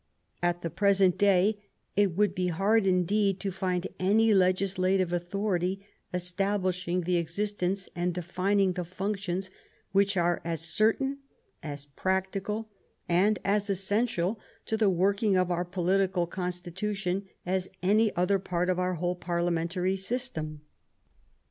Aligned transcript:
At 0.41 0.63
the 0.63 0.71
present 0.71 1.15
day 1.19 1.61
it 1.95 2.15
would 2.17 2.33
be 2.33 2.47
hard, 2.47 2.87
indeed, 2.87 3.39
to 3.41 3.51
find 3.51 3.85
any 3.99 4.33
legislative 4.33 5.13
authority 5.13 5.85
establishing 6.11 7.01
the 7.01 7.17
existence 7.17 7.87
and 7.95 8.11
de 8.11 8.23
fining 8.23 8.73
the 8.73 8.83
functions 8.83 9.51
which 9.91 10.17
are 10.17 10.41
as 10.43 10.61
certain, 10.61 11.19
as 11.61 11.85
practical, 11.85 12.67
and 13.07 13.37
as 13.45 13.69
essential 13.69 14.39
to 14.65 14.75
the 14.75 14.89
working 14.89 15.37
of 15.37 15.51
our 15.51 15.63
political 15.63 16.25
consti 16.25 16.71
tution 16.71 17.27
as 17.45 17.69
any 17.83 18.11
other 18.15 18.39
part 18.39 18.71
of 18.71 18.79
our 18.79 18.95
whole 18.95 19.15
parliamentary 19.15 19.95
system. 19.97 20.61